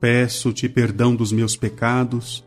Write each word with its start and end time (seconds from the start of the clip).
Peço-te 0.00 0.66
perdão 0.66 1.14
dos 1.14 1.30
meus 1.30 1.54
pecados 1.56 2.42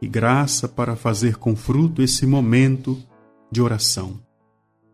e 0.00 0.06
graça 0.06 0.68
para 0.68 0.94
fazer 0.94 1.36
com 1.36 1.56
fruto 1.56 2.02
esse 2.02 2.26
momento 2.26 3.02
de 3.50 3.62
oração. 3.62 4.20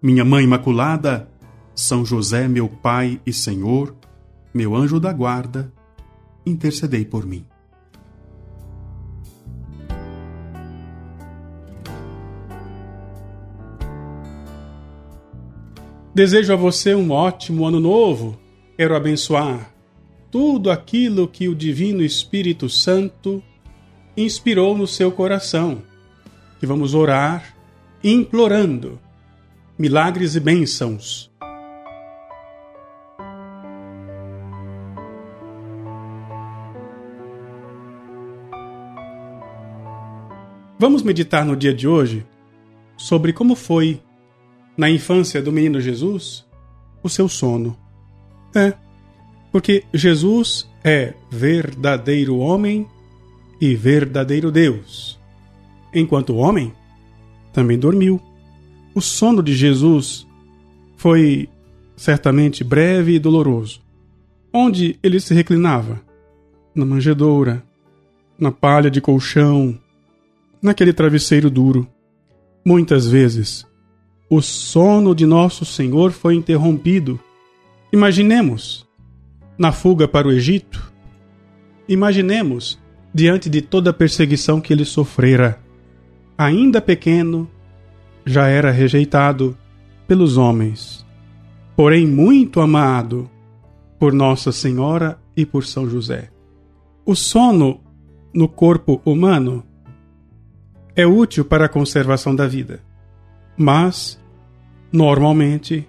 Minha 0.00 0.24
Mãe 0.24 0.45
Imaculada, 0.45 1.28
São 1.74 2.05
José, 2.05 2.46
meu 2.46 2.69
Pai 2.69 3.20
e 3.27 3.32
Senhor, 3.32 3.96
meu 4.55 4.77
anjo 4.77 5.00
da 5.00 5.12
guarda, 5.12 5.72
intercedei 6.46 7.05
por 7.05 7.27
mim. 7.27 7.45
Desejo 16.14 16.52
a 16.52 16.56
você 16.56 16.94
um 16.94 17.10
ótimo 17.10 17.66
ano 17.66 17.80
novo. 17.80 18.38
Quero 18.77 18.94
abençoar 18.94 19.73
tudo 20.34 20.69
aquilo 20.69 21.29
que 21.29 21.47
o 21.47 21.55
Divino 21.55 22.02
Espírito 22.02 22.69
Santo 22.69 23.41
inspirou 24.16 24.77
no 24.77 24.84
seu 24.84 25.12
coração. 25.12 25.80
Que 26.59 26.66
vamos 26.66 26.92
orar 26.92 27.55
implorando 28.03 28.98
milagres 29.78 30.34
e 30.34 30.41
bênçãos. 30.41 31.31
Vamos 40.77 41.05
meditar 41.05 41.45
no 41.45 41.55
dia 41.55 41.73
de 41.73 41.86
hoje 41.86 42.27
sobre 42.97 43.33
como 43.33 43.55
foi, 43.55 44.03
na 44.77 44.91
infância 44.91 45.41
do 45.41 45.53
menino 45.53 45.80
Jesus, 45.80 46.45
o 47.05 47.08
seu 47.08 47.28
sono. 47.28 47.78
É, 48.53 48.75
porque 49.55 49.84
Jesus 49.94 50.69
é 50.83 51.14
verdadeiro 51.30 52.38
homem 52.38 52.88
e 53.61 53.77
verdadeiro 53.77 54.50
Deus. 54.50 55.16
Enquanto 55.94 56.34
homem, 56.34 56.72
também 57.52 57.78
dormiu. 57.78 58.20
O 58.96 59.00
sono 59.00 59.44
de 59.44 59.55
Jesus 59.55 60.27
foi 60.96 61.48
certamente 61.96 62.64
breve 62.64 63.14
e 63.14 63.19
doloroso. 63.20 63.80
Onde 64.52 64.98
ele 65.00 65.20
se 65.20 65.33
reclinava? 65.33 66.02
Na 66.74 66.84
manjedoura, 66.84 67.62
na 68.36 68.50
palha 68.50 68.91
de 68.91 69.00
colchão, 69.00 69.78
naquele 70.61 70.92
travesseiro 70.92 71.48
duro. 71.48 71.86
Muitas 72.66 73.06
vezes, 73.06 73.64
o 74.28 74.42
sono 74.42 75.14
de 75.14 75.24
nosso 75.24 75.64
Senhor 75.64 76.11
foi 76.11 76.34
interrompido. 76.34 77.20
Imaginemos 77.92 78.84
na 79.58 79.72
fuga 79.72 80.08
para 80.08 80.28
o 80.28 80.33
Egito? 80.33 80.92
Imaginemos, 81.88 82.80
diante 83.12 83.48
de 83.48 83.61
toda 83.61 83.91
a 83.91 83.94
perseguição 83.94 84.61
que 84.61 84.72
ele 84.72 84.84
sofrera, 84.84 85.61
ainda 86.36 86.80
pequeno, 86.80 87.48
já 88.24 88.48
era 88.48 88.70
rejeitado 88.70 89.56
pelos 90.06 90.36
homens, 90.36 91.05
porém 91.77 92.06
muito 92.06 92.61
amado 92.61 93.30
por 93.98 94.12
Nossa 94.12 94.51
Senhora 94.51 95.18
e 95.36 95.46
por 95.46 95.64
São 95.64 95.89
José. 95.89 96.30
O 97.05 97.14
sono 97.14 97.80
no 98.33 98.48
corpo 98.48 99.00
humano 99.05 99.64
é 100.96 101.06
útil 101.06 101.45
para 101.45 101.67
a 101.67 101.68
conservação 101.68 102.34
da 102.34 102.46
vida, 102.46 102.80
mas, 103.56 104.20
normalmente, 104.92 105.86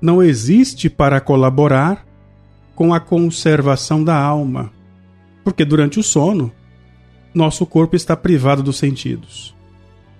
não 0.00 0.22
existe 0.22 0.90
para 0.90 1.20
colaborar 1.20 2.05
com 2.76 2.92
a 2.92 3.00
conservação 3.00 4.04
da 4.04 4.14
alma, 4.14 4.70
porque 5.42 5.64
durante 5.64 5.98
o 5.98 6.02
sono, 6.02 6.52
nosso 7.34 7.64
corpo 7.64 7.96
está 7.96 8.14
privado 8.14 8.62
dos 8.62 8.76
sentidos. 8.76 9.56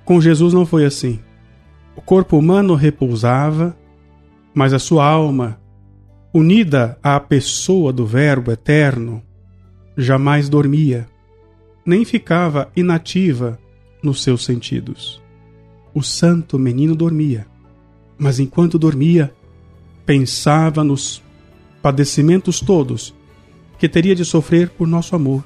Com 0.07 0.21
Jesus 0.21 0.55
não 0.55 0.65
foi 0.65 0.87
assim. 0.87 1.21
O 1.95 2.01
corpo 2.01 2.39
humano 2.39 2.75
repousava, 2.75 3.77
mas 4.55 4.73
a 4.73 4.79
sua 4.79 5.05
alma, 5.05 5.61
unida 6.33 6.99
à 7.03 7.21
pessoa 7.21 7.93
do 7.93 8.07
Verbo 8.07 8.51
eterno, 8.51 9.23
jamais 9.97 10.49
dormia, 10.49 11.07
nem 11.85 12.07
ficava 12.07 12.71
inativa 12.75 13.59
nos 14.03 14.23
seus 14.23 14.45
sentidos. 14.45 15.23
O 15.93 16.03
santo 16.03 16.59
menino 16.59 16.95
dormia, 16.95 17.47
mas 18.19 18.39
enquanto 18.39 18.79
dormia, 18.79 19.35
pensava 20.07 20.83
nos 20.83 21.23
padecimentos 21.87 22.59
todos 22.61 23.15
que 23.79 23.89
teria 23.89 24.13
de 24.13 24.25
sofrer 24.25 24.71
por 24.71 24.89
nosso 24.89 25.15
amor. 25.15 25.45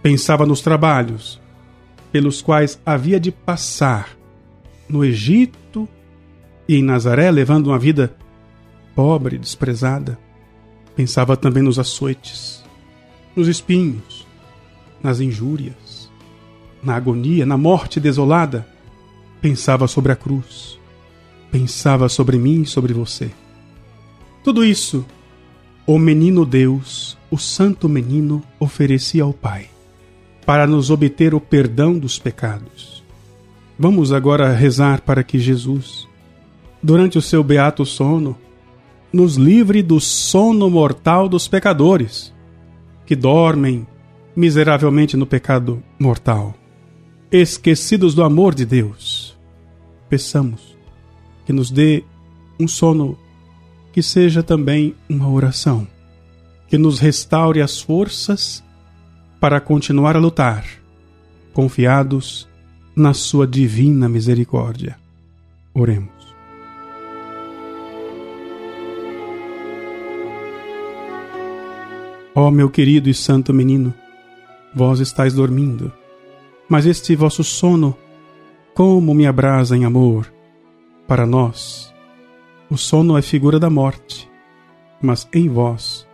Pensava 0.00 0.46
nos 0.46 0.60
trabalhos 0.60 1.40
pelos 2.12 2.40
quais 2.40 2.80
havia 2.86 3.18
de 3.18 3.32
passar 3.32 4.16
no 4.88 5.04
Egito 5.04 5.88
e 6.68 6.76
em 6.76 6.84
Nazaré, 6.84 7.32
levando 7.32 7.66
uma 7.66 7.80
vida 7.80 8.14
pobre, 8.94 9.38
desprezada. 9.38 10.16
Pensava 10.94 11.36
também 11.36 11.64
nos 11.64 11.80
açoites, 11.80 12.62
nos 13.34 13.48
espinhos, 13.48 14.24
nas 15.02 15.18
injúrias, 15.18 16.08
na 16.80 16.94
agonia, 16.94 17.44
na 17.44 17.58
morte 17.58 17.98
desolada. 17.98 18.64
Pensava 19.40 19.88
sobre 19.88 20.12
a 20.12 20.16
cruz. 20.16 20.78
Pensava 21.50 22.08
sobre 22.08 22.38
mim 22.38 22.62
e 22.62 22.66
sobre 22.66 22.92
você. 22.92 23.32
Tudo 24.44 24.64
isso 24.64 25.04
o 25.86 26.00
menino 26.00 26.44
Deus, 26.44 27.16
o 27.30 27.38
santo 27.38 27.88
menino, 27.88 28.42
oferecia 28.58 29.22
ao 29.22 29.32
Pai, 29.32 29.68
para 30.44 30.66
nos 30.66 30.90
obter 30.90 31.32
o 31.32 31.40
perdão 31.40 31.96
dos 31.96 32.18
pecados. 32.18 33.04
Vamos 33.78 34.12
agora 34.12 34.52
rezar 34.52 35.00
para 35.02 35.22
que 35.22 35.38
Jesus, 35.38 36.08
durante 36.82 37.16
o 37.16 37.22
seu 37.22 37.44
beato 37.44 37.84
sono, 37.84 38.36
nos 39.12 39.36
livre 39.36 39.80
do 39.80 40.00
sono 40.00 40.68
mortal 40.68 41.28
dos 41.28 41.46
pecadores, 41.46 42.34
que 43.06 43.14
dormem 43.14 43.86
miseravelmente 44.34 45.16
no 45.16 45.24
pecado 45.24 45.80
mortal, 46.00 46.52
esquecidos 47.30 48.12
do 48.12 48.24
amor 48.24 48.56
de 48.56 48.66
Deus. 48.66 49.38
Peçamos 50.08 50.76
que 51.44 51.52
nos 51.52 51.70
dê 51.70 52.02
um 52.58 52.66
sono 52.66 53.16
que 53.96 54.02
seja 54.02 54.42
também 54.42 54.94
uma 55.08 55.26
oração, 55.26 55.88
que 56.68 56.76
nos 56.76 56.98
restaure 56.98 57.62
as 57.62 57.80
forças 57.80 58.62
para 59.40 59.58
continuar 59.58 60.14
a 60.14 60.18
lutar, 60.18 60.66
confiados 61.54 62.46
na 62.94 63.14
Sua 63.14 63.46
divina 63.46 64.06
misericórdia. 64.06 64.98
Oremos. 65.72 66.12
Ó 72.34 72.48
oh, 72.48 72.50
meu 72.50 72.68
querido 72.68 73.08
e 73.08 73.14
santo 73.14 73.54
menino, 73.54 73.94
vós 74.74 75.00
estáis 75.00 75.32
dormindo, 75.32 75.90
mas 76.68 76.84
este 76.84 77.16
vosso 77.16 77.42
sono, 77.42 77.96
como 78.74 79.14
me 79.14 79.26
abrasa 79.26 79.74
em 79.74 79.86
amor, 79.86 80.30
para 81.08 81.24
nós, 81.24 81.95
o 82.70 82.76
sono 82.76 83.16
é 83.16 83.22
figura 83.22 83.58
da 83.58 83.70
morte, 83.70 84.28
mas 85.00 85.28
em 85.32 85.48
vós 85.48 86.06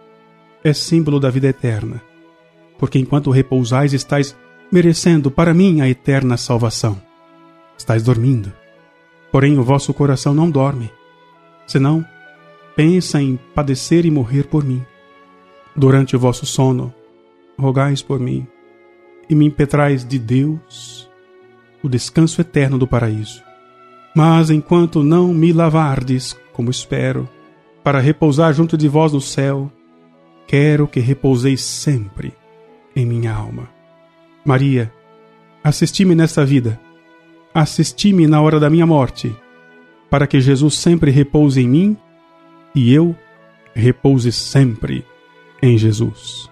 é 0.63 0.73
símbolo 0.73 1.19
da 1.19 1.31
vida 1.31 1.49
eterna, 1.49 2.03
porque 2.79 2.99
enquanto 2.99 3.31
repousais 3.31 3.93
estáis 3.93 4.37
merecendo 4.71 5.31
para 5.31 5.55
mim 5.55 5.81
a 5.81 5.89
eterna 5.89 6.37
salvação. 6.37 7.01
Estais 7.77 8.03
dormindo, 8.03 8.53
porém 9.31 9.59
o 9.59 9.63
vosso 9.63 9.93
coração 9.93 10.35
não 10.35 10.51
dorme, 10.51 10.91
senão 11.67 12.05
pensa 12.77 13.21
em 13.21 13.39
padecer 13.55 14.05
e 14.05 14.11
morrer 14.11 14.45
por 14.45 14.65
mim. 14.65 14.85
Durante 15.75 16.15
o 16.15 16.19
vosso 16.19 16.45
sono, 16.45 16.93
rogais 17.59 18.03
por 18.03 18.21
mim 18.21 18.47
e 19.29 19.35
me 19.35 19.47
impetrais 19.47 20.05
de 20.05 20.19
Deus 20.19 21.11
o 21.83 21.89
descanso 21.89 22.41
eterno 22.41 22.79
do 22.79 22.87
paraíso. 22.87 23.43
Mas 24.15 24.51
enquanto 24.51 25.03
não 25.03 25.33
me 25.33 25.53
lavardes 25.53 26.37
como 26.53 26.71
espero, 26.71 27.29
para 27.83 27.99
repousar 27.99 28.53
junto 28.53 28.77
de 28.77 28.87
vós 28.89 29.13
no 29.13 29.21
céu, 29.21 29.73
quero 30.47 30.87
que 30.87 31.01
repouseis 31.01 31.63
sempre 31.63 32.33
em 32.95 33.07
minha 33.07 33.33
alma. 33.33 33.69
Maria, 34.45 34.93
assisti-me 35.65 36.15
nesta 36.15 36.45
vida, 36.45 36.79
assisti-me 37.55 38.27
na 38.27 38.41
hora 38.41 38.61
da 38.61 38.69
minha 38.69 38.87
morte, 38.87 39.35
para 40.11 40.27
que 40.27 40.41
Jesus 40.41 40.75
sempre 40.75 41.11
repouse 41.11 41.61
em 41.61 41.69
mim 41.69 41.97
e 42.75 42.93
eu 42.93 43.17
repouse 43.75 44.31
sempre 44.31 45.07
em 45.63 45.79
Jesus. 45.79 46.52